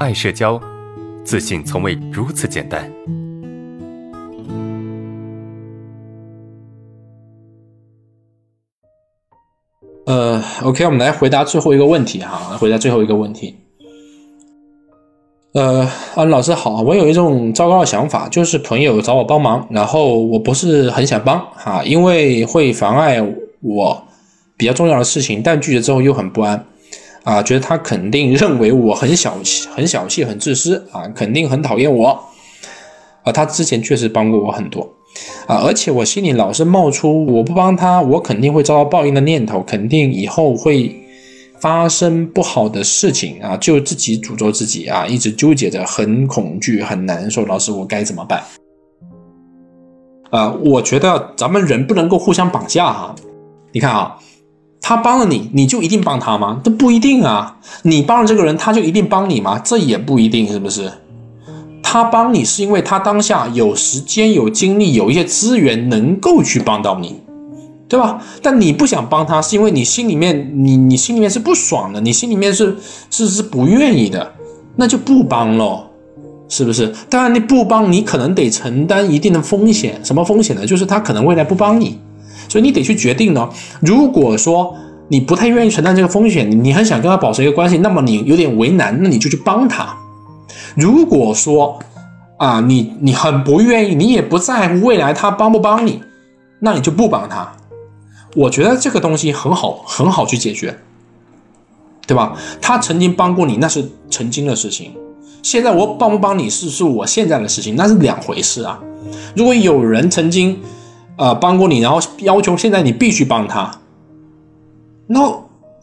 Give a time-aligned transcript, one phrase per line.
[0.00, 0.60] 爱社交，
[1.24, 2.90] 自信从未如此简单。
[10.06, 13.56] 呃，OK，我们来回答最后一个问题哈，回答最后一个问题。
[15.52, 23.22] 呃，安老师好，我有一种糟糕的想法，就是朋友找我帮忙，然后我不是很想帮哈，因为会妨碍
[23.60, 24.04] 我
[24.56, 26.66] 比较重要的事情，但拒绝之后又很不安
[27.24, 32.08] 啊，觉得他肯定认为我很小气、很小气、很自私啊，肯定很讨厌我
[33.22, 33.32] 啊。
[33.32, 34.82] 他之前确实帮过我很多
[35.46, 41.00] 啊，而且我心里老是冒出我不帮他，我肯定会遭到报应的念头，肯定以后会。
[41.60, 47.46] 发生不好的事情啊，就自己诅咒自己啊，一直纠结着，很恐惧，很难受。
[47.46, 48.42] 老师，我该怎么办？
[50.30, 53.14] 啊，我觉得咱们人不能够互相绑架哈。
[53.72, 54.18] 你看啊，
[54.86, 56.60] 他帮了你，你就一定帮他吗？
[56.62, 57.56] 这不一定啊。
[57.84, 59.58] 你帮了这个人，他就一定帮你吗？
[59.64, 60.92] 这也不一定，是不是？
[61.82, 67.18] 他帮你是因为他当下有时间、有精力、有一些资源，能够去帮到你。
[67.88, 68.20] 对吧？
[68.42, 72.76] 但你不想帮他，是因为你心里面，你你心里面是不爽的，你心里面是
[73.10, 74.32] 是是不愿意的，
[74.76, 75.84] 那就不帮喽，
[76.46, 76.92] 是不是？
[77.08, 80.66] 当然你不帮，你可能得承担一定的风险，什么风险呢？
[80.66, 81.98] 就是他可能未来不帮你，
[82.48, 83.48] 所以你得去决定呢。
[83.80, 84.74] 如果说
[85.08, 89.96] 你不太愿意承担这个风险，你很想跟他保持一个关系，那么你有点为难，那你就去帮他。
[90.74, 91.78] 如果说
[92.38, 96.02] 啊，你你很不愿意，你也不在乎未来他帮不帮你，
[96.60, 97.52] 那你就不帮他。
[98.34, 100.76] 我觉得这个东西很好，很好去解决，
[102.06, 102.36] 对吧？
[102.60, 104.92] 他曾经帮过你，那是曾经的事情。
[105.42, 108.80] 现在我帮不帮你是是我现在的事情，那是两回事啊。
[109.36, 110.58] 如果有人曾经，
[111.16, 113.70] 呃，帮过你，然后要求现在你必须帮他，
[115.06, 115.20] 那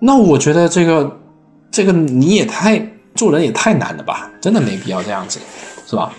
[0.00, 1.18] 那我觉得这个
[1.70, 4.30] 这个你也太做人也太难了吧？
[4.40, 5.40] 真的没必要这样子，
[5.86, 6.12] 是吧？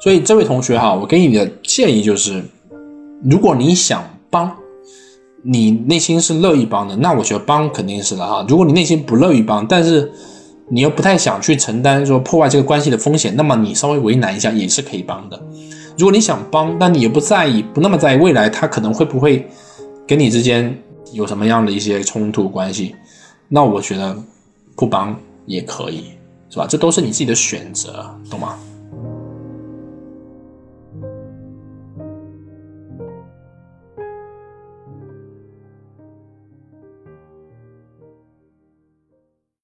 [0.00, 2.42] 所以这位同学哈，我给你的建议就是，
[3.22, 4.50] 如果你想帮。
[5.46, 8.42] 你内心是乐意帮的，那我觉得帮肯定是的哈。
[8.48, 10.10] 如果你内心不乐意帮，但是
[10.70, 15.38] 你又不太想去承担说破坏这个关系的风险，那么你稍微为难一下也是可以帮的。
[15.96, 19.48] 如果你想帮，但你也不在意，不那么在意未来他可能会不会
[20.06, 20.76] 跟你之间
[21.12, 22.94] 有什么样的一些冲突关系，
[23.48, 24.16] 那我觉得
[24.74, 25.16] 不帮
[25.46, 26.06] 也可以，
[26.50, 26.66] 是吧？
[26.68, 28.58] 这都是你自己的选择，懂吗？